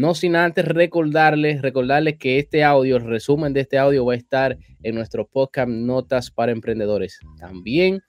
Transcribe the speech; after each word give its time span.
No 0.00 0.14
sin 0.14 0.34
antes 0.34 0.64
recordarles, 0.64 1.60
recordarles 1.60 2.16
que 2.16 2.38
este 2.38 2.64
audio, 2.64 2.96
el 2.96 3.04
resumen 3.04 3.52
de 3.52 3.60
este 3.60 3.76
audio 3.76 4.06
va 4.06 4.14
a 4.14 4.16
estar 4.16 4.56
en 4.82 4.94
nuestro 4.94 5.26
podcast 5.26 5.68
Notas 5.68 6.30
para 6.30 6.52
Emprendedores. 6.52 7.20
También, 7.38 8.02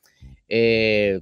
eh, 0.47 1.19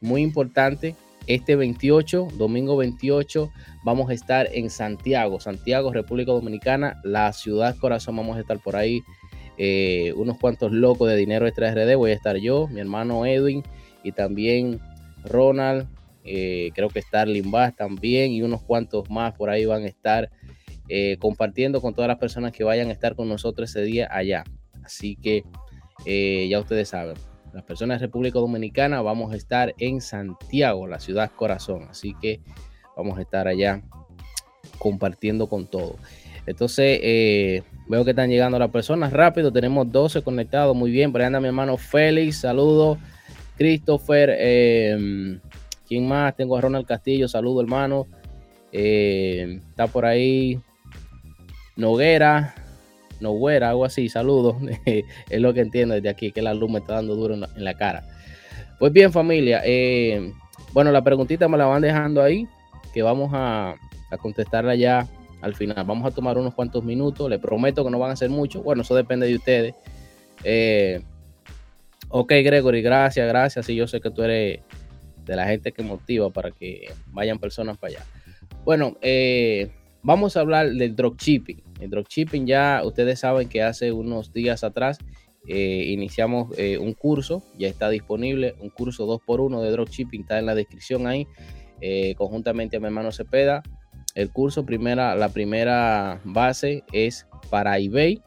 muy 0.00 0.22
importante, 0.22 0.94
este 1.26 1.56
28, 1.56 2.28
domingo 2.38 2.76
28, 2.76 3.50
vamos 3.84 4.10
a 4.10 4.14
estar 4.14 4.48
en 4.52 4.70
Santiago, 4.70 5.40
Santiago, 5.40 5.92
República 5.92 6.30
Dominicana, 6.30 7.00
la 7.02 7.32
ciudad 7.32 7.76
corazón, 7.76 8.14
vamos 8.14 8.36
a 8.36 8.42
estar 8.42 8.60
por 8.60 8.76
ahí. 8.76 9.02
Eh, 9.58 10.12
unos 10.14 10.38
cuantos 10.38 10.70
locos 10.70 11.08
de 11.08 11.16
dinero 11.16 11.48
extra 11.48 11.74
RD, 11.74 11.96
voy 11.96 12.12
a 12.12 12.14
estar 12.14 12.36
yo, 12.36 12.68
mi 12.68 12.78
hermano 12.78 13.26
Edwin 13.26 13.64
y 14.04 14.12
también 14.12 14.80
Ronald, 15.24 15.88
eh, 16.24 16.70
creo 16.74 16.88
que 16.88 17.02
Starling 17.02 17.50
Bass 17.50 17.74
también 17.76 18.32
y 18.32 18.42
unos 18.42 18.62
cuantos 18.62 19.10
más 19.10 19.34
por 19.34 19.50
ahí 19.50 19.64
van 19.64 19.82
a 19.84 19.88
estar 19.88 20.30
eh, 20.88 21.16
compartiendo 21.18 21.80
con 21.80 21.94
todas 21.94 22.08
las 22.08 22.18
personas 22.18 22.52
que 22.52 22.64
vayan 22.64 22.88
a 22.88 22.92
estar 22.92 23.14
con 23.16 23.28
nosotros 23.28 23.70
ese 23.70 23.82
día 23.82 24.08
allá. 24.10 24.44
Así 24.84 25.16
que 25.16 25.44
ya 26.48 26.58
ustedes 26.58 26.88
saben, 26.88 27.16
las 27.52 27.64
personas 27.64 28.00
de 28.00 28.06
República 28.06 28.38
Dominicana 28.38 29.02
vamos 29.02 29.32
a 29.32 29.36
estar 29.36 29.74
en 29.78 30.00
Santiago, 30.00 30.86
la 30.86 30.98
ciudad 30.98 31.30
corazón. 31.30 31.86
Así 31.90 32.14
que 32.20 32.40
vamos 32.96 33.18
a 33.18 33.22
estar 33.22 33.46
allá 33.46 33.82
compartiendo 34.78 35.48
con 35.48 35.66
todo. 35.66 35.96
Entonces, 36.46 36.98
eh, 37.02 37.62
veo 37.88 38.04
que 38.04 38.10
están 38.10 38.30
llegando 38.30 38.58
las 38.58 38.70
personas 38.70 39.12
rápido. 39.12 39.52
Tenemos 39.52 39.90
12 39.92 40.22
conectados. 40.22 40.74
Muy 40.74 40.90
bien. 40.90 41.12
Por 41.12 41.20
ahí 41.20 41.26
anda 41.26 41.40
mi 41.40 41.46
hermano 41.46 41.76
Félix. 41.76 42.40
Saludos. 42.40 42.98
Christopher. 43.56 44.34
Eh, 44.38 45.38
¿Quién 45.92 46.08
más? 46.08 46.34
Tengo 46.34 46.56
a 46.56 46.60
Ronald 46.62 46.86
Castillo. 46.86 47.28
Saludos, 47.28 47.64
hermano. 47.64 48.06
Eh, 48.72 49.60
está 49.68 49.88
por 49.88 50.06
ahí 50.06 50.58
Noguera. 51.76 52.54
Noguera, 53.20 53.68
algo 53.68 53.84
así. 53.84 54.08
Saludos. 54.08 54.56
es 54.86 55.40
lo 55.42 55.52
que 55.52 55.60
entiendo 55.60 55.94
desde 55.94 56.08
aquí, 56.08 56.32
que 56.32 56.40
la 56.40 56.54
luz 56.54 56.70
me 56.70 56.78
está 56.78 56.94
dando 56.94 57.14
duro 57.14 57.34
en 57.34 57.42
la, 57.62 57.74
cara. 57.74 58.04
Pues 58.78 58.90
bien, 58.90 59.12
familia. 59.12 59.62
bueno, 60.72 60.90
la 60.92 61.04
preguntita 61.04 61.46
me 61.46 61.58
la 61.58 61.66
van 61.66 61.82
dejando 61.82 62.22
ahí. 62.22 62.48
Que 62.94 63.02
vamos 63.02 63.30
a, 63.34 63.74
contestarla 64.18 64.74
ya 64.74 65.06
al 65.42 65.54
final. 65.54 65.84
Vamos 65.84 66.10
a 66.10 66.14
tomar 66.14 66.38
unos 66.38 66.54
cuantos 66.54 66.82
minutos, 66.82 67.28
le 67.28 67.38
prometo 67.38 67.84
que 67.84 67.90
no 67.90 67.98
van 67.98 68.12
a 68.12 68.16
ser 68.16 68.30
muchos. 68.30 68.64
Bueno, 68.64 68.80
eso 68.80 68.94
depende 68.94 69.26
de 69.26 69.34
ustedes. 69.34 69.74
Eh, 70.42 71.02
ok, 72.08 72.30
Gregory, 72.30 72.80
gracias, 72.80 73.28
gracias. 73.28 73.68
Y 73.68 73.74
yo 73.74 73.86
sé 73.86 74.00
que 74.00 74.10
tú 74.10 74.22
eres 74.22 74.60
de 75.24 75.36
la 75.36 75.46
gente 75.46 75.72
que 75.72 75.82
motiva 75.82 76.30
para 76.30 76.50
que 76.50 76.92
vayan 77.08 77.38
personas 77.38 77.78
para 77.78 77.94
allá. 77.94 78.06
Bueno, 78.64 78.96
eh, 79.00 79.70
vamos 80.02 80.36
a 80.36 80.40
hablar 80.40 80.70
del 80.70 80.94
dropshipping. 80.96 81.62
El 81.80 81.90
dropshipping 81.90 82.46
ya 82.46 82.82
ustedes 82.84 83.20
saben 83.20 83.48
que 83.48 83.62
hace 83.62 83.92
unos 83.92 84.32
días 84.32 84.64
atrás 84.64 84.98
eh, 85.48 85.86
iniciamos 85.88 86.56
un 86.80 86.92
curso, 86.92 87.42
ya 87.58 87.68
está 87.68 87.88
disponible, 87.90 88.54
un 88.60 88.70
curso 88.70 89.06
2x1 89.06 89.60
de 89.60 89.70
dropshipping, 89.70 90.20
está 90.22 90.38
en 90.38 90.46
la 90.46 90.54
descripción 90.54 91.06
ahí, 91.06 91.26
conjuntamente 92.16 92.76
a 92.76 92.80
mi 92.80 92.86
hermano 92.86 93.10
Cepeda. 93.10 93.62
El 94.14 94.30
curso, 94.30 94.66
primera, 94.66 95.16
la 95.16 95.30
primera 95.30 96.20
base 96.24 96.84
es 96.92 97.26
para 97.50 97.78
eBay, 97.78 98.22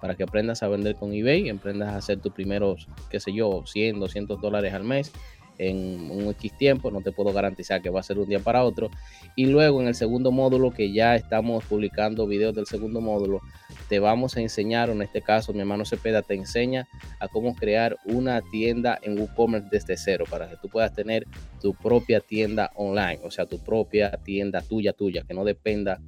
para 0.00 0.14
que 0.14 0.22
aprendas 0.22 0.62
a 0.62 0.68
vender 0.68 0.94
con 0.96 1.12
eBay, 1.12 1.48
aprendas 1.48 1.88
a 1.88 1.96
hacer 1.96 2.20
tus 2.20 2.32
primeros, 2.32 2.88
qué 3.10 3.18
sé 3.20 3.32
yo, 3.32 3.64
100, 3.66 4.00
200 4.00 4.40
dólares 4.40 4.72
al 4.74 4.84
mes 4.84 5.12
en 5.58 6.10
un 6.10 6.28
X 6.30 6.56
tiempo, 6.56 6.90
no 6.90 7.00
te 7.00 7.12
puedo 7.12 7.32
garantizar 7.32 7.82
que 7.82 7.90
va 7.90 8.00
a 8.00 8.02
ser 8.02 8.18
un 8.18 8.28
día 8.28 8.40
para 8.40 8.64
otro. 8.64 8.90
Y 9.36 9.46
luego 9.46 9.80
en 9.80 9.88
el 9.88 9.94
segundo 9.94 10.32
módulo, 10.32 10.70
que 10.70 10.92
ya 10.92 11.14
estamos 11.14 11.64
publicando 11.64 12.26
videos 12.26 12.54
del 12.54 12.66
segundo 12.66 13.00
módulo, 13.00 13.40
te 13.88 13.98
vamos 13.98 14.36
a 14.36 14.40
enseñar, 14.40 14.90
en 14.90 15.02
este 15.02 15.22
caso 15.22 15.52
mi 15.52 15.60
hermano 15.60 15.84
Cepeda 15.84 16.22
te 16.22 16.34
enseña 16.34 16.88
a 17.20 17.28
cómo 17.28 17.54
crear 17.54 17.96
una 18.04 18.40
tienda 18.50 18.98
en 19.02 19.18
WooCommerce 19.18 19.68
desde 19.70 19.96
cero 19.96 20.24
para 20.28 20.48
que 20.48 20.56
tú 20.56 20.68
puedas 20.68 20.92
tener 20.92 21.26
tu 21.60 21.74
propia 21.74 22.20
tienda 22.20 22.70
online, 22.74 23.20
o 23.22 23.30
sea, 23.30 23.46
tu 23.46 23.58
propia 23.58 24.10
tienda 24.24 24.62
tuya, 24.62 24.92
tuya, 24.92 25.22
que 25.26 25.34
no 25.34 25.44
dependa 25.44 26.00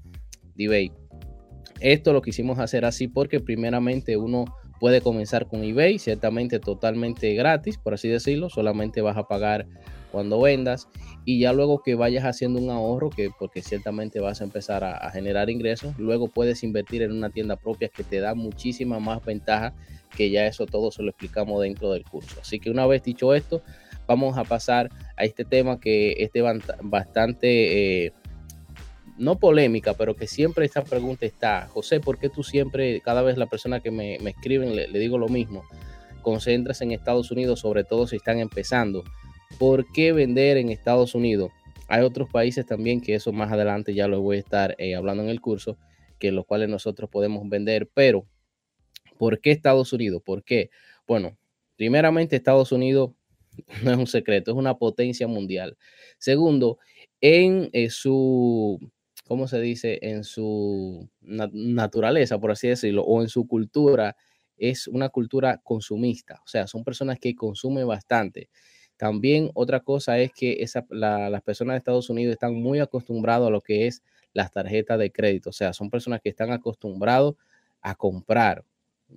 de 0.54 0.64
eBay. 0.64 0.92
Esto 1.80 2.12
lo 2.12 2.22
quisimos 2.22 2.58
hacer 2.58 2.84
así 2.84 3.06
porque 3.06 3.40
primeramente 3.40 4.16
uno 4.16 4.46
puede 4.80 5.00
comenzar 5.00 5.46
con 5.46 5.64
eBay, 5.64 5.98
ciertamente 5.98 6.58
totalmente 6.60 7.34
gratis, 7.34 7.78
por 7.78 7.94
así 7.94 8.08
decirlo, 8.08 8.50
solamente 8.50 9.00
vas 9.00 9.16
a 9.16 9.26
pagar 9.26 9.66
cuando 10.12 10.40
vendas 10.40 10.88
y 11.24 11.40
ya 11.40 11.52
luego 11.52 11.82
que 11.82 11.94
vayas 11.94 12.24
haciendo 12.24 12.58
un 12.58 12.70
ahorro, 12.70 13.10
que 13.10 13.30
porque 13.38 13.62
ciertamente 13.62 14.20
vas 14.20 14.40
a 14.40 14.44
empezar 14.44 14.84
a, 14.84 15.10
generar 15.10 15.50
ingresos, 15.50 15.98
luego 15.98 16.28
puedes 16.28 16.62
invertir 16.62 17.02
en 17.02 17.12
una 17.12 17.30
tienda 17.30 17.56
propia 17.56 17.88
que 17.88 18.04
te 18.04 18.20
da 18.20 18.34
muchísima 18.34 18.98
más 18.98 19.24
ventaja, 19.24 19.74
que 20.16 20.30
ya 20.30 20.46
eso 20.46 20.66
todo 20.66 20.90
se 20.90 21.02
lo 21.02 21.10
explicamos 21.10 21.60
dentro 21.62 21.92
del 21.92 22.04
curso. 22.04 22.40
Así 22.40 22.60
que 22.60 22.70
una 22.70 22.86
vez 22.86 23.02
dicho 23.02 23.34
esto, 23.34 23.62
vamos 24.06 24.38
a 24.38 24.44
pasar 24.44 24.90
a 25.16 25.24
este 25.24 25.44
tema 25.44 25.80
que 25.80 26.12
es 26.18 26.30
bastante... 26.82 28.06
Eh, 28.06 28.12
no 29.18 29.38
polémica, 29.38 29.94
pero 29.94 30.14
que 30.14 30.26
siempre 30.26 30.66
esta 30.66 30.84
pregunta 30.84 31.26
está, 31.26 31.68
José, 31.68 32.00
¿por 32.00 32.18
qué 32.18 32.28
tú 32.28 32.42
siempre, 32.42 33.00
cada 33.00 33.22
vez 33.22 33.38
la 33.38 33.46
persona 33.46 33.80
que 33.80 33.90
me, 33.90 34.18
me 34.20 34.30
escriben, 34.30 34.76
le, 34.76 34.86
digo 34.98 35.18
lo 35.18 35.28
mismo, 35.28 35.64
concentras 36.22 36.80
en 36.82 36.92
Estados 36.92 37.30
Unidos, 37.30 37.60
sobre 37.60 37.84
todo 37.84 38.06
si 38.06 38.16
están 38.16 38.38
empezando? 38.38 39.04
¿Por 39.58 39.90
qué 39.92 40.12
vender 40.12 40.56
en 40.58 40.68
Estados 40.68 41.14
Unidos? 41.14 41.50
Hay 41.88 42.02
otros 42.02 42.28
países 42.30 42.66
también 42.66 43.00
que 43.00 43.14
eso 43.14 43.32
más 43.32 43.52
adelante 43.52 43.94
ya 43.94 44.08
lo 44.08 44.20
voy 44.20 44.36
a 44.36 44.40
estar 44.40 44.74
eh, 44.78 44.94
hablando 44.94 45.22
en 45.22 45.28
el 45.28 45.40
curso, 45.40 45.78
que 46.18 46.32
los 46.32 46.44
cuales 46.44 46.68
nosotros 46.68 47.08
podemos 47.08 47.48
vender, 47.48 47.88
pero 47.94 48.26
¿por 49.18 49.40
qué 49.40 49.52
Estados 49.52 49.92
Unidos? 49.92 50.22
¿Por 50.24 50.42
qué? 50.42 50.70
Bueno, 51.06 51.38
primeramente 51.76 52.36
Estados 52.36 52.72
Unidos 52.72 53.12
no 53.82 53.92
es 53.92 53.96
un 53.96 54.06
secreto, 54.06 54.50
es 54.50 54.56
una 54.56 54.76
potencia 54.76 55.26
mundial. 55.26 55.76
Segundo, 56.18 56.78
en 57.20 57.70
eh, 57.72 57.88
su 57.88 58.78
¿cómo 59.26 59.48
se 59.48 59.60
dice? 59.60 59.98
En 60.02 60.24
su 60.24 61.08
naturaleza, 61.20 62.38
por 62.38 62.50
así 62.52 62.68
decirlo, 62.68 63.02
o 63.04 63.22
en 63.22 63.28
su 63.28 63.46
cultura, 63.46 64.16
es 64.56 64.88
una 64.88 65.08
cultura 65.10 65.60
consumista. 65.62 66.40
O 66.44 66.48
sea, 66.48 66.66
son 66.66 66.84
personas 66.84 67.18
que 67.18 67.34
consumen 67.34 67.86
bastante. 67.86 68.48
También 68.96 69.50
otra 69.54 69.80
cosa 69.80 70.18
es 70.18 70.32
que 70.32 70.64
las 70.90 71.42
personas 71.42 71.74
de 71.74 71.78
Estados 71.78 72.08
Unidos 72.08 72.32
están 72.32 72.54
muy 72.54 72.78
acostumbrados 72.80 73.48
a 73.48 73.50
lo 73.50 73.60
que 73.60 73.86
es 73.86 74.02
las 74.32 74.50
tarjetas 74.50 74.98
de 74.98 75.12
crédito. 75.12 75.50
O 75.50 75.52
sea, 75.52 75.72
son 75.72 75.90
personas 75.90 76.20
que 76.22 76.30
están 76.30 76.50
acostumbrados 76.52 77.34
a 77.82 77.94
comprar. 77.94 78.64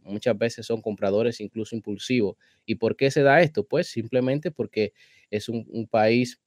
Muchas 0.03 0.37
veces 0.37 0.65
son 0.65 0.81
compradores 0.81 1.39
incluso 1.39 1.75
impulsivos. 1.75 2.35
¿Y 2.65 2.75
por 2.75 2.95
qué 2.95 3.09
se 3.09 3.23
da 3.23 3.41
esto? 3.41 3.63
Pues 3.63 3.87
simplemente 3.87 4.51
porque 4.51 4.93
es 5.31 5.47
un 5.49 5.87
país 5.89 6.39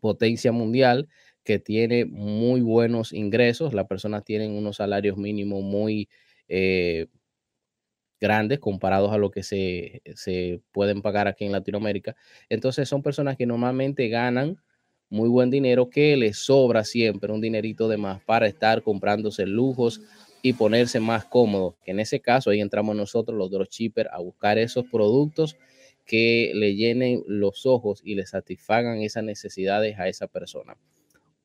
potencia 0.00 0.52
mundial 0.52 1.08
que 1.48 1.58
tiene 1.58 2.04
muy 2.04 2.60
buenos 2.60 3.14
ingresos, 3.14 3.72
las 3.72 3.86
personas 3.86 4.22
tienen 4.22 4.50
unos 4.50 4.76
salarios 4.76 5.16
mínimos 5.16 5.62
muy 5.62 6.10
eh, 6.46 7.06
grandes 8.20 8.58
comparados 8.58 9.12
a 9.12 9.16
lo 9.16 9.30
que 9.30 9.42
se, 9.42 10.02
se, 10.14 10.60
pueden 10.72 11.00
pagar 11.00 11.26
aquí 11.26 11.46
en 11.46 11.52
Latinoamérica. 11.52 12.14
Entonces 12.50 12.86
son 12.86 13.02
personas 13.02 13.38
que 13.38 13.46
normalmente 13.46 14.10
ganan 14.10 14.58
muy 15.08 15.30
buen 15.30 15.48
dinero, 15.48 15.88
que 15.88 16.18
les 16.18 16.36
sobra 16.36 16.84
siempre 16.84 17.32
un 17.32 17.40
dinerito 17.40 17.88
de 17.88 17.96
más 17.96 18.22
para 18.24 18.46
estar 18.46 18.82
comprándose 18.82 19.46
lujos 19.46 20.02
y 20.42 20.52
ponerse 20.52 21.00
más 21.00 21.24
cómodos. 21.24 21.76
Que 21.82 21.92
en 21.92 22.00
ese 22.00 22.20
caso 22.20 22.50
ahí 22.50 22.60
entramos 22.60 22.94
nosotros, 22.94 23.38
los 23.38 23.50
dropshippers, 23.50 24.10
a 24.12 24.18
buscar 24.18 24.58
esos 24.58 24.84
productos 24.84 25.56
que 26.04 26.52
le 26.54 26.74
llenen 26.74 27.24
los 27.26 27.64
ojos 27.64 28.02
y 28.04 28.16
le 28.16 28.26
satisfagan 28.26 29.00
esas 29.00 29.24
necesidades 29.24 29.98
a 29.98 30.08
esa 30.08 30.26
persona. 30.26 30.76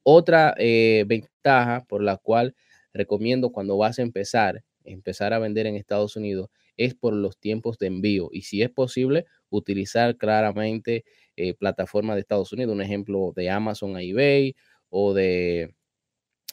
Otra 0.03 0.53
eh, 0.58 1.06
ventaja 1.08 1.86
por 1.88 2.03
la 2.03 2.18
cual 2.18 2.56
recomiendo 2.94 3.52
cuando 3.52 3.78
vas 3.78 4.00
a 4.00 4.02
empezar, 4.02 4.64
empezar 4.84 5.34
a 5.34 5.40
vender 5.40 5.66
en 5.67 5.76
Estados 5.76 6.16
Unidos, 6.16 6.50
es 6.78 6.96
por 6.96 7.14
los 7.14 7.38
tiempos 7.40 7.78
de 7.78 7.88
envío. 7.88 8.29
Y 8.32 8.41
si 8.44 8.61
es 8.61 8.70
posible, 8.70 9.26
utilizar 9.50 10.17
claramente 10.17 11.05
eh, 11.35 11.53
plataformas 11.53 12.16
de 12.16 12.22
Estados 12.22 12.52
Unidos, 12.53 12.73
un 12.73 12.82
ejemplo 12.82 13.32
de 13.35 13.50
Amazon 13.50 13.97
eBay 13.97 14.55
o 14.90 15.14
de, 15.14 15.73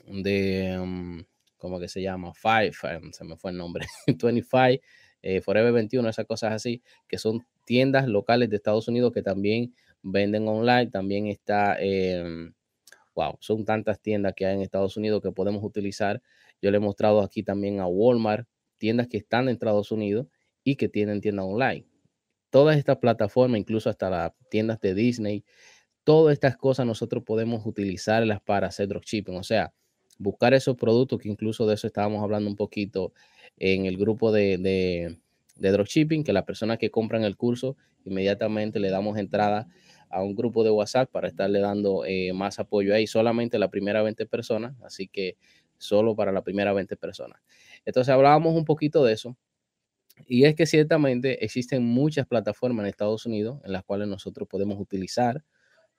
de 0.06 0.78
um, 0.80 1.22
¿cómo 1.56 1.78
que 1.80 1.88
se 1.88 2.02
llama? 2.02 2.32
Five, 2.34 2.72
se 3.12 3.24
me 3.24 3.36
fue 3.36 3.50
el 3.52 3.56
nombre, 3.58 3.86
25, 4.06 4.82
eh, 5.22 5.40
Forever 5.42 5.72
21, 5.72 6.08
esas 6.08 6.26
cosas 6.26 6.52
así, 6.52 6.82
que 7.08 7.18
son 7.18 7.46
tiendas 7.64 8.08
locales 8.08 8.48
de 8.50 8.56
Estados 8.56 8.88
Unidos 8.88 9.12
que 9.12 9.22
también 9.22 9.74
venden 10.02 10.48
online. 10.48 10.86
También 10.90 11.26
está 11.26 11.76
em, 11.78 12.52
wow, 13.20 13.36
son 13.40 13.64
tantas 13.64 14.00
tiendas 14.00 14.32
que 14.34 14.46
hay 14.46 14.54
en 14.54 14.62
Estados 14.62 14.96
Unidos 14.96 15.20
que 15.20 15.30
podemos 15.30 15.62
utilizar. 15.62 16.22
Yo 16.62 16.70
le 16.70 16.78
he 16.78 16.80
mostrado 16.80 17.20
aquí 17.20 17.42
también 17.42 17.80
a 17.80 17.86
Walmart, 17.86 18.48
tiendas 18.78 19.08
que 19.08 19.18
están 19.18 19.44
en 19.44 19.50
Estados 19.50 19.92
Unidos 19.92 20.26
y 20.64 20.76
que 20.76 20.88
tienen 20.88 21.20
tienda 21.20 21.44
online. 21.44 21.86
Todas 22.48 22.78
estas 22.78 22.96
plataformas, 22.96 23.60
incluso 23.60 23.90
hasta 23.90 24.08
las 24.08 24.32
tiendas 24.50 24.80
de 24.80 24.94
Disney, 24.94 25.44
todas 26.02 26.32
estas 26.32 26.56
cosas 26.56 26.86
nosotros 26.86 27.22
podemos 27.22 27.64
utilizarlas 27.66 28.40
para 28.40 28.68
hacer 28.68 28.88
dropshipping. 28.88 29.36
O 29.36 29.44
sea, 29.44 29.72
buscar 30.18 30.54
esos 30.54 30.76
productos, 30.76 31.20
que 31.20 31.28
incluso 31.28 31.66
de 31.66 31.74
eso 31.74 31.86
estábamos 31.86 32.22
hablando 32.22 32.48
un 32.48 32.56
poquito 32.56 33.12
en 33.58 33.84
el 33.84 33.98
grupo 33.98 34.32
de, 34.32 34.56
de, 34.56 35.18
de 35.56 35.70
dropshipping, 35.70 36.24
que 36.24 36.32
las 36.32 36.44
personas 36.44 36.78
que 36.78 36.90
compran 36.90 37.22
el 37.22 37.36
curso, 37.36 37.76
inmediatamente 38.04 38.80
le 38.80 38.90
damos 38.90 39.18
entrada 39.18 39.68
a 40.10 40.22
un 40.22 40.34
grupo 40.34 40.64
de 40.64 40.70
WhatsApp 40.70 41.10
para 41.10 41.28
estarle 41.28 41.60
dando 41.60 42.04
eh, 42.04 42.32
más 42.32 42.58
apoyo 42.58 42.94
ahí, 42.94 43.06
solamente 43.06 43.58
la 43.58 43.68
primera 43.68 44.02
20 44.02 44.26
personas, 44.26 44.74
así 44.82 45.08
que 45.08 45.36
solo 45.78 46.14
para 46.14 46.32
la 46.32 46.42
primera 46.42 46.72
20 46.72 46.96
personas. 46.96 47.40
Entonces 47.84 48.12
hablábamos 48.12 48.54
un 48.54 48.64
poquito 48.64 49.04
de 49.04 49.14
eso. 49.14 49.36
Y 50.26 50.44
es 50.44 50.54
que 50.54 50.66
ciertamente 50.66 51.44
existen 51.44 51.82
muchas 51.82 52.26
plataformas 52.26 52.84
en 52.84 52.90
Estados 52.90 53.24
Unidos 53.24 53.58
en 53.64 53.72
las 53.72 53.84
cuales 53.84 54.06
nosotros 54.06 54.46
podemos 54.46 54.78
utilizar, 54.78 55.42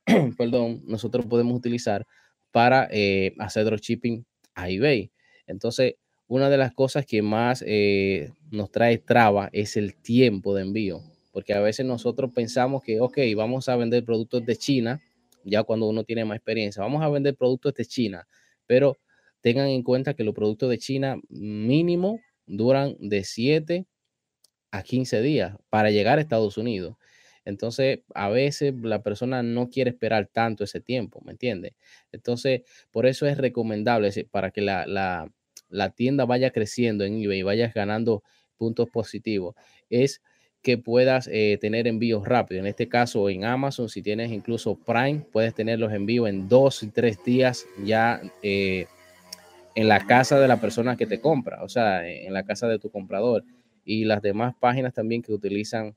perdón, 0.37 0.83
nosotros 0.85 1.25
podemos 1.25 1.57
utilizar 1.57 2.05
para 2.51 2.87
eh, 2.91 3.33
hacer 3.39 3.65
dropshipping 3.65 4.25
a 4.53 4.69
eBay. 4.69 5.11
Entonces, 5.47 5.95
una 6.27 6.49
de 6.49 6.57
las 6.57 6.73
cosas 6.73 7.05
que 7.05 7.21
más 7.21 7.63
eh, 7.65 8.31
nos 8.51 8.71
trae 8.71 8.99
traba 8.99 9.49
es 9.51 9.75
el 9.75 9.95
tiempo 9.95 10.55
de 10.55 10.61
envío, 10.61 11.01
porque 11.31 11.53
a 11.53 11.59
veces 11.59 11.85
nosotros 11.85 12.31
pensamos 12.33 12.83
que, 12.83 12.99
ok, 12.99 13.17
vamos 13.35 13.69
a 13.69 13.75
vender 13.75 14.03
productos 14.03 14.45
de 14.45 14.55
China, 14.55 15.01
ya 15.43 15.63
cuando 15.63 15.87
uno 15.87 16.03
tiene 16.03 16.25
más 16.25 16.37
experiencia, 16.37 16.81
vamos 16.81 17.01
a 17.01 17.09
vender 17.09 17.35
productos 17.35 17.73
de 17.73 17.85
China, 17.85 18.27
pero 18.67 18.97
tengan 19.41 19.67
en 19.67 19.83
cuenta 19.83 20.13
que 20.13 20.23
los 20.23 20.35
productos 20.35 20.69
de 20.69 20.77
China 20.77 21.17
mínimo 21.29 22.19
duran 22.45 22.95
de 22.99 23.23
7 23.23 23.85
a 24.71 24.83
15 24.83 25.21
días 25.21 25.55
para 25.69 25.91
llegar 25.91 26.17
a 26.17 26.21
Estados 26.21 26.57
Unidos. 26.57 26.95
Entonces, 27.43 27.99
a 28.13 28.29
veces 28.29 28.73
la 28.83 29.01
persona 29.01 29.41
no 29.41 29.69
quiere 29.69 29.89
esperar 29.89 30.29
tanto 30.31 30.63
ese 30.63 30.79
tiempo, 30.79 31.21
¿me 31.25 31.31
entiendes? 31.31 31.73
Entonces, 32.11 32.61
por 32.91 33.07
eso 33.07 33.25
es 33.25 33.37
recomendable 33.37 34.11
para 34.29 34.51
que 34.51 34.61
la, 34.61 34.85
la, 34.85 35.89
tienda 35.95 36.25
vaya 36.25 36.51
creciendo 36.51 37.03
en 37.03 37.21
eBay 37.21 37.39
y 37.39 37.43
vayas 37.43 37.73
ganando 37.73 38.23
puntos 38.57 38.89
positivos, 38.89 39.55
es 39.89 40.21
que 40.61 40.77
puedas 40.77 41.27
eh, 41.31 41.57
tener 41.59 41.87
envíos 41.87 42.27
rápidos. 42.27 42.61
En 42.61 42.67
este 42.67 42.87
caso, 42.87 43.29
en 43.29 43.45
Amazon, 43.45 43.89
si 43.89 44.01
tienes 44.01 44.31
incluso 44.31 44.75
Prime, 44.75 45.25
puedes 45.31 45.55
tener 45.55 45.79
los 45.79 45.91
envíos 45.91 46.29
en 46.29 46.47
dos 46.47 46.83
y 46.83 46.89
tres 46.89 47.23
días 47.23 47.65
ya 47.83 48.21
eh, 48.43 48.85
en 49.73 49.87
la 49.87 50.05
casa 50.05 50.39
de 50.39 50.47
la 50.47 50.61
persona 50.61 50.97
que 50.97 51.07
te 51.07 51.19
compra, 51.19 51.63
o 51.63 51.69
sea, 51.69 52.07
en 52.07 52.33
la 52.33 52.43
casa 52.43 52.67
de 52.67 52.77
tu 52.77 52.91
comprador. 52.91 53.43
Y 53.83 54.05
las 54.05 54.21
demás 54.21 54.53
páginas 54.59 54.93
también 54.93 55.23
que 55.23 55.33
utilizan 55.33 55.95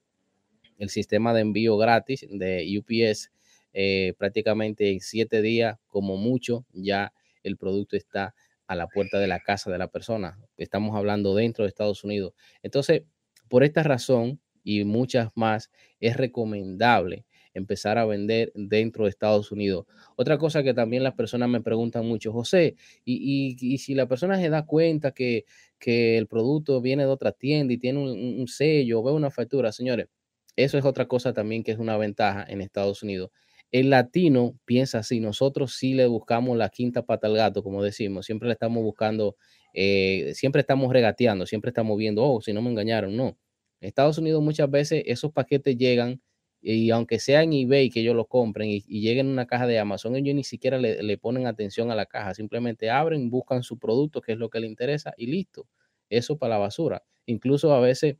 el 0.78 0.88
sistema 0.88 1.34
de 1.34 1.42
envío 1.42 1.76
gratis 1.76 2.26
de 2.30 2.66
UPS, 2.78 3.30
eh, 3.74 4.14
prácticamente 4.16 4.90
en 4.90 5.00
siete 5.00 5.42
días, 5.42 5.78
como 5.88 6.16
mucho, 6.16 6.64
ya 6.72 7.12
el 7.42 7.58
producto 7.58 7.96
está 7.96 8.34
a 8.66 8.74
la 8.76 8.86
puerta 8.86 9.18
de 9.18 9.26
la 9.26 9.40
casa 9.40 9.70
de 9.70 9.76
la 9.76 9.88
persona. 9.88 10.38
Estamos 10.56 10.96
hablando 10.96 11.34
dentro 11.34 11.64
de 11.64 11.68
Estados 11.68 12.02
Unidos. 12.02 12.32
Entonces, 12.62 13.02
por 13.48 13.62
esta 13.62 13.82
razón 13.82 14.40
y 14.64 14.84
muchas 14.84 15.30
más, 15.36 15.70
es 16.00 16.16
recomendable 16.16 17.26
empezar 17.54 17.98
a 17.98 18.04
vender 18.04 18.50
dentro 18.56 19.04
de 19.04 19.10
Estados 19.10 19.52
Unidos. 19.52 19.86
Otra 20.16 20.38
cosa 20.38 20.62
que 20.64 20.74
también 20.74 21.04
las 21.04 21.14
personas 21.14 21.48
me 21.48 21.60
preguntan 21.60 22.04
mucho, 22.04 22.32
José, 22.32 22.74
y, 23.04 23.78
si 23.78 23.94
la 23.94 24.08
persona 24.08 24.38
se 24.38 24.50
da 24.50 24.66
cuenta 24.66 25.12
que, 25.12 25.44
el 25.86 26.26
producto 26.28 26.80
viene 26.80 27.04
de 27.04 27.10
otra 27.10 27.32
tienda 27.32 27.74
y 27.74 27.78
tiene 27.78 27.98
un, 27.98 28.40
un 28.40 28.48
sello, 28.48 29.02
ve 29.02 29.12
una 29.12 29.30
factura, 29.30 29.70
señores, 29.70 30.08
eso 30.56 30.78
es 30.78 30.84
otra 30.84 31.06
cosa 31.06 31.34
también 31.34 31.62
que 31.62 31.72
es 31.72 31.78
una 31.78 31.96
ventaja 31.98 32.44
en 32.48 32.60
Estados 32.62 33.02
Unidos. 33.02 33.30
El 33.72 33.90
latino 33.90 34.56
piensa 34.64 35.00
así, 35.00 35.20
nosotros 35.20 35.74
sí 35.74 35.94
le 35.94 36.06
buscamos 36.06 36.56
la 36.56 36.68
quinta 36.68 37.02
pata 37.02 37.26
al 37.26 37.34
gato, 37.36 37.62
como 37.62 37.82
decimos, 37.82 38.24
siempre 38.24 38.48
le 38.48 38.52
estamos 38.52 38.82
buscando, 38.82 39.36
eh, 39.72 40.30
siempre 40.34 40.60
estamos 40.60 40.92
regateando, 40.92 41.44
siempre 41.44 41.70
estamos 41.70 41.98
viendo, 41.98 42.22
oh, 42.24 42.40
si 42.40 42.52
no 42.52 42.62
me 42.62 42.70
engañaron, 42.70 43.16
no. 43.16 43.36
Estados 43.80 44.18
Unidos 44.18 44.42
muchas 44.42 44.70
veces 44.70 45.02
esos 45.06 45.32
paquetes 45.32 45.76
llegan 45.76 46.20
y 46.60 46.90
aunque 46.90 47.18
sea 47.18 47.42
en 47.42 47.52
eBay 47.52 47.90
que 47.90 48.00
ellos 48.00 48.16
lo 48.16 48.26
compren 48.26 48.70
y, 48.70 48.80
lleguen 48.80 49.26
en 49.26 49.32
una 49.32 49.46
caja 49.46 49.66
de 49.66 49.78
Amazon, 49.78 50.16
ellos 50.16 50.34
ni 50.34 50.44
siquiera 50.44 50.78
le, 50.78 51.18
ponen 51.18 51.46
atención 51.46 51.90
a 51.90 51.94
la 51.94 52.06
caja, 52.06 52.32
simplemente 52.32 52.88
abren, 52.88 53.28
buscan 53.28 53.62
su 53.62 53.78
producto, 53.78 54.22
que 54.22 54.32
es 54.32 54.38
lo 54.38 54.48
que 54.48 54.60
les 54.60 54.70
interesa 54.70 55.12
y 55.18 55.26
listo. 55.26 55.68
Eso 56.08 56.38
para 56.38 56.54
la 56.54 56.58
basura. 56.58 57.02
Incluso 57.26 57.74
a 57.74 57.80
veces 57.80 58.16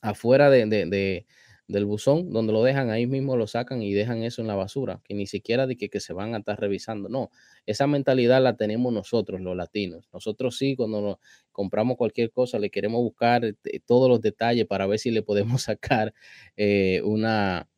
afuera 0.00 0.50
de, 0.50 1.26
del 1.68 1.84
buzón, 1.86 2.30
donde 2.32 2.52
lo 2.52 2.62
dejan, 2.62 2.90
ahí 2.90 3.06
mismo 3.06 3.36
lo 3.36 3.46
sacan 3.46 3.82
y 3.82 3.92
dejan 3.92 4.22
eso 4.22 4.42
en 4.42 4.48
la 4.48 4.54
basura, 4.54 5.00
que 5.04 5.14
ni 5.14 5.26
siquiera 5.26 5.66
de 5.66 5.76
que, 5.76 5.88
que, 5.88 6.00
se 6.00 6.12
van 6.12 6.34
a 6.34 6.38
estar 6.38 6.60
revisando. 6.60 7.08
No, 7.08 7.30
esa 7.66 7.86
mentalidad 7.86 8.42
la 8.42 8.56
tenemos 8.56 8.92
nosotros, 8.92 9.40
los 9.40 9.56
latinos. 9.56 10.08
Nosotros 10.12 10.56
sí, 10.56 10.76
cuando 10.76 11.18
compramos 11.50 11.96
cualquier 11.96 12.30
cosa, 12.30 12.58
le 12.58 12.70
queremos 12.70 13.00
buscar 13.02 13.44
eh, 13.44 13.54
todos 13.86 14.08
los 14.08 14.20
detalles 14.20 14.66
para 14.66 14.86
ver 14.86 14.98
si 14.98 15.10
le 15.10 15.22
podemos 15.22 15.62
sacar 15.62 16.12
eh, 16.56 17.00
una, 17.04 17.68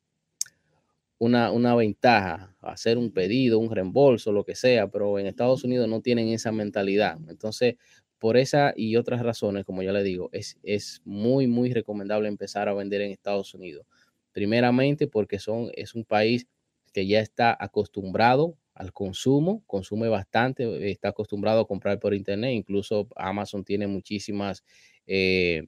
una, 1.19 1.51
una, 1.53 1.75
ventaja, 1.75 2.57
hacer 2.61 2.99
un 2.99 3.13
pedido, 3.13 3.59
un 3.59 3.71
reembolso, 3.71 4.33
lo 4.33 4.45
que 4.45 4.55
sea, 4.55 4.89
pero 4.89 5.19
en 5.19 5.27
Estados 5.27 5.65
Unidos 5.65 5.89
no 5.89 6.01
tienen 6.01 6.29
esa 6.29 6.53
mentalidad. 6.53 7.19
Entonces, 7.29 7.77
por 8.25 8.39
esa 8.39 8.73
y 8.75 8.97
otras 8.97 9.21
razones, 9.21 9.67
como 9.67 9.83
ya 9.83 9.93
le 9.93 10.03
digo, 10.03 10.31
es, 10.33 10.57
es 10.63 11.03
muy, 11.05 11.47
muy 11.47 11.75
recomendable 11.75 12.27
empezar 12.27 12.71
a 12.71 12.73
vender 12.73 13.03
en 13.03 13.11
Estados 13.11 13.53
Unidos. 13.53 13.87
Primeramente 14.33 15.07
porque 15.07 15.39
son, 15.39 15.71
es 15.75 15.95
un 15.95 16.07
país 16.07 16.47
que 16.95 17.07
ya 17.07 17.21
está 17.21 17.55
acostumbrado 17.61 18.57
al 18.73 18.95
consumo, 18.95 19.63
consume 19.67 20.09
bastante, 20.09 20.91
está 20.91 21.11
acostumbrado 21.11 21.61
a 21.61 21.67
comprar 21.67 21.99
por 21.99 22.15
internet, 22.15 22.53
incluso 22.55 23.09
Amazon 23.15 23.63
tiene 23.63 23.89
muchísimas 23.89 24.65
eh, 25.07 25.65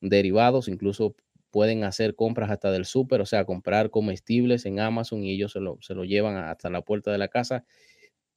derivados, 0.00 0.68
incluso 0.68 1.16
pueden 1.50 1.82
hacer 1.82 2.14
compras 2.14 2.52
hasta 2.52 2.70
del 2.70 2.84
súper, 2.84 3.20
o 3.20 3.26
sea, 3.26 3.44
comprar 3.44 3.90
comestibles 3.90 4.64
en 4.64 4.78
Amazon 4.78 5.24
y 5.24 5.32
ellos 5.32 5.50
se 5.50 5.58
lo, 5.58 5.76
se 5.80 5.96
lo 5.96 6.04
llevan 6.04 6.36
hasta 6.36 6.70
la 6.70 6.82
puerta 6.82 7.10
de 7.10 7.18
la 7.18 7.26
casa. 7.26 7.64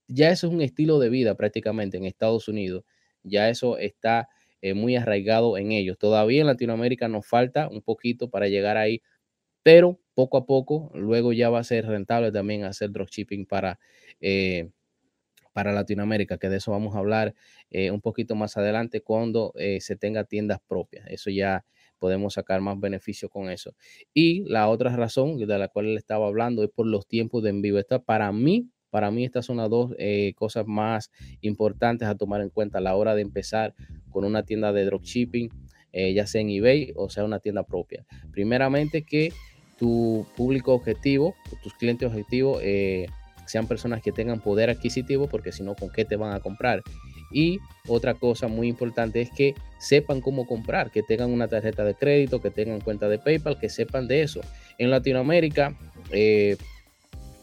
Ya 0.07 0.31
eso 0.31 0.47
es 0.47 0.53
un 0.53 0.61
estilo 0.61 0.97
de 0.97 1.09
vida 1.09 1.35
prácticamente 1.35 1.97
en 1.97 2.05
Estados 2.05 2.47
Unidos 2.47 2.83
ya 3.23 3.49
eso 3.49 3.77
está 3.77 4.29
eh, 4.61 4.73
muy 4.73 4.95
arraigado 4.95 5.57
en 5.57 5.71
ellos. 5.71 5.97
Todavía 5.97 6.41
en 6.41 6.47
Latinoamérica 6.47 7.07
nos 7.07 7.25
falta 7.27 7.67
un 7.69 7.81
poquito 7.81 8.29
para 8.29 8.47
llegar 8.47 8.77
ahí, 8.77 9.01
pero 9.63 9.99
poco 10.15 10.37
a 10.37 10.45
poco, 10.45 10.91
luego 10.95 11.33
ya 11.33 11.49
va 11.49 11.59
a 11.59 11.63
ser 11.63 11.85
rentable 11.87 12.31
también 12.31 12.63
hacer 12.65 12.91
dropshipping 12.91 13.45
para, 13.45 13.79
eh, 14.21 14.69
para 15.53 15.73
Latinoamérica, 15.73 16.37
que 16.37 16.49
de 16.49 16.57
eso 16.57 16.71
vamos 16.71 16.95
a 16.95 16.99
hablar 16.99 17.35
eh, 17.71 17.91
un 17.91 18.01
poquito 18.01 18.35
más 18.35 18.57
adelante 18.57 19.01
cuando 19.01 19.53
se 19.79 19.95
tenga 19.97 20.23
tiendas 20.25 20.59
propias. 20.67 21.07
Eso 21.09 21.29
ya 21.31 21.65
podemos 21.99 22.35
sacar 22.35 22.61
más 22.61 22.79
beneficio 22.79 23.29
con 23.29 23.49
eso. 23.49 23.75
Y 24.13 24.43
la 24.49 24.69
otra 24.69 24.95
razón 24.95 25.37
de 25.37 25.57
la 25.57 25.67
cual 25.67 25.93
le 25.93 25.99
estaba 25.99 26.27
hablando 26.27 26.63
es 26.63 26.69
por 26.69 26.87
los 26.87 27.07
tiempos 27.07 27.43
de 27.43 27.49
envío. 27.51 27.77
Esta 27.77 27.99
para 27.99 28.31
mí 28.31 28.69
para 28.89 29.11
mí 29.11 29.23
estas 29.23 29.45
son 29.45 29.57
las 29.57 29.69
dos 29.69 29.93
eh, 29.97 30.33
cosas 30.35 30.65
más 30.67 31.11
importantes 31.41 32.07
a 32.07 32.15
tomar 32.15 32.41
en 32.41 32.49
cuenta 32.49 32.79
a 32.79 32.81
la 32.81 32.95
hora 32.95 33.15
de 33.15 33.21
empezar 33.21 33.73
con 34.09 34.25
una 34.25 34.43
tienda 34.43 34.73
de 34.73 34.85
dropshipping, 34.85 35.49
eh, 35.91 36.13
ya 36.13 36.27
sea 36.27 36.41
en 36.41 36.49
eBay 36.49 36.93
o 36.95 37.09
sea 37.09 37.23
una 37.23 37.39
tienda 37.39 37.63
propia. 37.63 38.05
Primeramente 38.31 39.03
que 39.03 39.31
tu 39.77 40.25
público 40.35 40.73
objetivo, 40.73 41.35
tus 41.63 41.73
clientes 41.73 42.07
objetivos 42.07 42.59
eh, 42.63 43.07
sean 43.45 43.67
personas 43.67 44.01
que 44.01 44.11
tengan 44.11 44.41
poder 44.41 44.69
adquisitivo, 44.69 45.27
porque 45.27 45.51
si 45.51 45.63
no, 45.63 45.75
¿con 45.75 45.89
qué 45.89 46.05
te 46.05 46.17
van 46.17 46.33
a 46.33 46.39
comprar? 46.39 46.83
Y 47.31 47.59
otra 47.87 48.15
cosa 48.15 48.47
muy 48.47 48.67
importante 48.67 49.21
es 49.21 49.29
que 49.31 49.55
sepan 49.79 50.21
cómo 50.21 50.45
comprar, 50.45 50.91
que 50.91 51.01
tengan 51.03 51.31
una 51.31 51.47
tarjeta 51.47 51.83
de 51.83 51.95
crédito, 51.95 52.41
que 52.41 52.51
tengan 52.51 52.81
cuenta 52.81 53.07
de 53.07 53.19
PayPal, 53.19 53.59
que 53.59 53.69
sepan 53.69 54.07
de 54.07 54.23
eso. 54.23 54.41
En 54.77 54.91
Latinoamérica, 54.91 55.77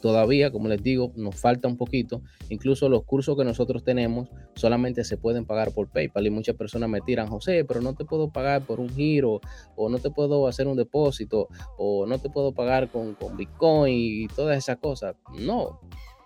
todavía, 0.01 0.51
como 0.51 0.69
les 0.69 0.83
digo, 0.83 1.13
nos 1.17 1.37
falta 1.37 1.69
un 1.69 1.77
poquito. 1.77 2.23
Incluso 2.49 2.89
los 2.89 3.05
cursos 3.05 3.37
que 3.37 3.45
nosotros 3.45 3.85
tenemos 3.85 4.29
solamente 4.55 5.05
se 5.05 5.17
pueden 5.17 5.45
pagar 5.45 5.73
por 5.73 5.89
PayPal 5.89 6.27
y 6.27 6.31
muchas 6.31 6.57
personas 6.57 6.89
me 6.89 7.01
tiran, 7.01 7.29
José, 7.29 7.65
pero 7.65 7.81
no 7.81 7.95
te 7.95 8.05
puedo 8.05 8.31
pagar 8.31 8.63
por 8.63 8.81
un 8.81 8.91
giro 8.91 9.41
o 9.75 9.89
no 9.89 9.99
te 9.99 10.11
puedo 10.11 10.47
hacer 10.47 10.67
un 10.67 10.77
depósito 10.77 11.49
o 11.77 12.07
no 12.07 12.19
te 12.19 12.31
puedo 12.31 12.53
pagar 12.53 12.89
con, 12.89 13.15
con 13.15 13.37
Bitcoin 13.37 13.95
y 13.95 14.29
todas 14.29 14.59
esas 14.59 14.79
cosas. 14.79 15.17
No, 15.39 15.81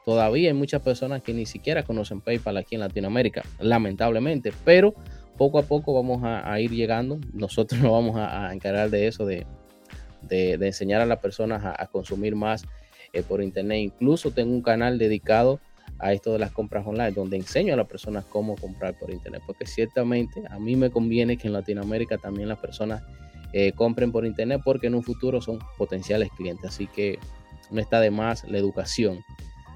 todavía 0.04 0.48
hay 0.48 0.54
muchas 0.54 0.82
personas 0.82 1.22
que 1.22 1.32
ni 1.32 1.46
siquiera 1.46 1.82
conocen 1.82 2.20
PayPal 2.20 2.56
aquí 2.56 2.74
en 2.74 2.80
Latinoamérica, 2.80 3.42
lamentablemente, 3.58 4.52
pero 4.64 4.94
poco 5.36 5.58
a 5.58 5.62
poco 5.62 5.94
vamos 5.94 6.20
a, 6.22 6.60
ir 6.60 6.70
llegando. 6.70 7.18
Nosotros 7.32 7.80
nos 7.80 7.92
vamos 7.92 8.16
a, 8.16 8.52
encargar 8.52 8.90
de 8.90 9.06
eso, 9.06 9.24
de, 9.24 9.46
de, 10.22 10.54
enseñar 10.66 11.00
a 11.00 11.06
las 11.06 11.18
personas 11.18 11.64
a, 11.64 11.82
a 11.82 11.86
consumir 11.86 12.36
más 12.36 12.66
eh, 13.12 13.22
por 13.22 13.42
internet. 13.42 13.78
Incluso 13.80 14.30
tengo 14.30 14.52
un 14.52 14.62
canal 14.62 14.98
dedicado 14.98 15.60
a 15.98 16.12
esto 16.12 16.32
de 16.32 16.38
las 16.38 16.52
compras 16.52 16.86
online, 16.86 17.12
donde 17.12 17.36
enseño 17.36 17.74
a 17.74 17.76
las 17.76 17.86
personas 17.86 18.24
cómo 18.24 18.56
comprar 18.56 18.98
por 18.98 19.10
internet, 19.10 19.42
porque 19.46 19.66
ciertamente 19.66 20.42
a 20.48 20.58
mí 20.58 20.76
me 20.76 20.90
conviene 20.90 21.36
que 21.36 21.48
en 21.48 21.52
Latinoamérica 21.52 22.18
también 22.18 22.48
las 22.48 22.58
personas 22.58 23.02
eh, 23.52 23.72
compren 23.72 24.12
por 24.12 24.24
internet, 24.24 24.62
porque 24.64 24.86
en 24.86 24.94
un 24.94 25.02
futuro 25.02 25.40
son 25.40 25.58
potenciales 25.76 26.30
clientes. 26.36 26.70
Así 26.70 26.86
que 26.86 27.18
no 27.70 27.80
está 27.80 28.00
de 28.00 28.10
más 28.10 28.44
la 28.44 28.58
educación 28.58 29.20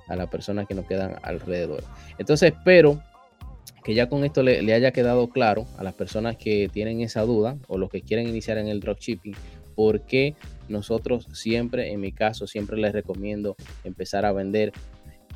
a 0.08 0.16
las 0.16 0.28
personas 0.28 0.66
que 0.66 0.74
nos 0.74 0.86
quedan 0.86 1.16
alrededor. 1.22 1.84
Entonces 2.18 2.52
espero 2.54 3.00
que 3.82 3.94
ya 3.94 4.08
con 4.08 4.24
esto 4.24 4.42
le, 4.42 4.62
le, 4.62 4.72
haya 4.72 4.92
quedado 4.92 5.28
claro 5.28 5.66
a 5.76 5.84
las 5.84 5.94
personas 5.94 6.36
que 6.36 6.70
tienen 6.72 7.00
esa 7.00 7.22
duda 7.22 7.56
o 7.68 7.76
los 7.76 7.90
que 7.90 8.00
quieren 8.00 8.28
iniciar 8.28 8.56
en 8.58 8.68
el 8.68 8.80
dropshipping, 8.80 9.34
por 9.74 10.02
qué 10.02 10.34
nosotros 10.68 11.28
siempre, 11.32 11.92
en 11.92 12.00
mi 12.00 12.12
caso, 12.12 12.46
siempre 12.46 12.76
les 12.76 12.92
recomiendo 12.92 13.56
empezar 13.84 14.24
a 14.24 14.32
vender 14.32 14.72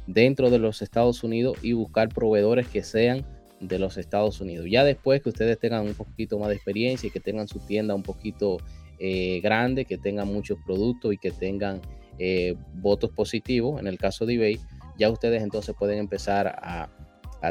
dentro 0.07 0.51
de 0.51 0.59
los 0.59 0.83
Estados 0.83 1.23
Unidos 1.23 1.59
y 1.63 1.73
buscar 1.73 2.09
proveedores 2.09 2.67
que 2.69 2.83
sean 2.83 3.27
de 3.61 3.79
los 3.79 3.97
Estados 3.97 4.41
Unidos. 4.41 4.67
Ya 4.71 4.85
después 4.85 5.23
que 5.23 5.29
ustedes 5.29 5.59
tengan 5.59 5.87
un 5.87 5.95
poquito 5.95 6.39
más 6.39 6.49
de 6.49 6.55
experiencia 6.55 7.09
y 7.09 7.11
que 7.11 7.21
tengan 7.21 7.49
su 7.49 7.59
tienda 7.61 7.95
un 7.95 8.03
poquito 8.03 8.59
eh, 8.99 9.41
grande, 9.41 9.85
que 9.85 9.99
tengan 9.99 10.29
muchos 10.29 10.59
productos 10.65 11.13
y 11.13 11.19
que 11.19 11.31
tengan 11.31 11.81
eh, 12.19 12.57
votos 12.75 13.11
positivos, 13.11 13.81
en 13.81 13.87
el 13.87 13.99
caso 13.99 14.27
de 14.27 14.35
eBay, 14.35 14.61
ya 14.99 15.11
ustedes 15.11 15.43
entonces 15.43 15.75
pueden 15.79 15.99
empezar 15.99 16.49
a, 16.49 16.89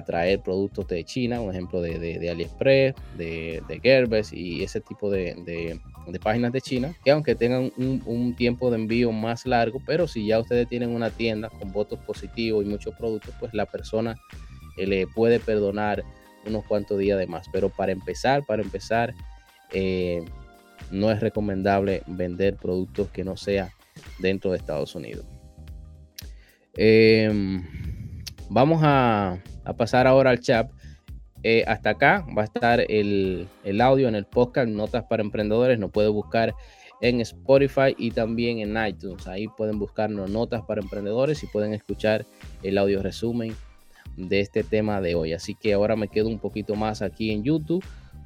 traer 0.06 0.42
productos 0.42 0.88
de 0.88 1.04
China, 1.04 1.42
un 1.42 1.52
ejemplo 1.52 1.82
de, 1.82 2.30
AliExpress, 2.30 2.96
de, 3.18 3.62
de 3.68 3.80
Gerbes 3.80 4.34
y 4.34 4.64
ese 4.64 4.82
tipo 4.82 5.10
de, 5.10 5.80
páginas 6.22 6.52
de 6.52 6.62
China, 6.62 6.94
que 7.04 7.12
aunque 7.12 7.36
tengan 7.36 7.72
un, 7.78 8.02
un, 8.06 8.36
tiempo 8.36 8.70
de 8.70 8.78
envío 8.78 9.12
más 9.12 9.46
largo, 9.46 9.82
pero 9.86 10.08
si 10.08 10.28
ya 10.28 10.40
ustedes 10.40 10.68
tienen 10.68 10.90
una 10.90 11.10
tienda 11.10 11.50
con 11.50 11.72
votos 11.72 12.00
positivos 12.00 12.66
y 12.66 12.68
muchos 12.68 12.96
productos, 12.96 13.34
pues 13.40 13.54
la 13.54 13.66
persona 13.66 14.18
le 14.78 15.08
puede 15.08 15.40
perdonar 15.40 16.04
unos 16.46 16.66
cuantos 16.66 16.98
días 17.00 17.18
de 17.18 17.28
más. 17.28 17.48
Pero 17.52 17.70
para 17.70 17.92
empezar, 17.92 18.46
para 18.46 18.62
empezar, 18.62 19.14
eh, 19.72 20.24
no 20.92 21.12
es 21.12 21.20
recomendable 21.20 22.04
vender 22.08 22.56
productos 22.56 23.10
que 23.10 23.24
no 23.24 23.36
sea 23.38 23.74
dentro 24.20 24.52
de 24.52 24.58
Estados 24.58 24.96
Unidos. 24.96 25.26
Em, 26.74 27.64
vamos 28.50 28.82
a, 29.68 29.74
pasar 29.74 30.08
ahora 30.08 30.32
al 30.32 30.40
chat. 30.40 30.70
Eh, 31.44 31.64
hasta 31.68 31.92
acá 31.92 32.26
va 32.36 32.42
a 32.42 32.46
estar 32.46 32.80
el, 32.90 33.48
el, 33.64 33.82
audio 33.82 34.08
en 34.08 34.16
el 34.16 34.26
podcast 34.26 34.68
Notas 34.70 35.04
para 35.04 35.22
Emprendedores. 35.22 35.78
Nos 35.78 35.92
puede 35.92 36.10
buscar 36.10 36.56
en 37.02 37.22
Spotify 37.22 37.96
y 37.98 38.12
también 38.12 38.60
en 38.60 38.88
iTunes. 38.88 39.28
Ahí 39.28 39.48
pueden 39.48 39.80
buscarnos 39.80 40.30
Notas 40.30 40.64
para 40.64 40.82
Emprendedores 40.82 41.44
y 41.44 41.48
pueden 41.48 41.74
escuchar 41.74 42.26
el 42.64 42.78
audio 42.78 43.02
resumen 43.02 43.56
de 44.16 44.40
este 44.40 44.64
tema 44.64 45.00
de 45.00 45.16
hoy. 45.16 45.34
Así 45.34 45.56
que 45.56 45.74
ahora 45.74 45.96
me 45.96 46.08
quedo 46.08 46.28
un 46.28 46.40
poquito 46.40 46.76
más 46.76 47.02
aquí 47.02 47.32
en 47.32 47.44
YouTube 47.44 47.84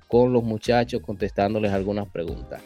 con 0.08 0.34
los 0.34 0.44
muchachos 0.44 1.02
contestándoles 1.02 1.72
algunas 1.72 2.08
preguntas. 2.10 2.62